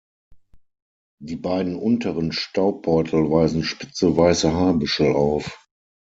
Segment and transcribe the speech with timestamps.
[1.21, 5.67] Die beiden unteren Staubbeutel weisen spitze weiße Haarbüschel auf.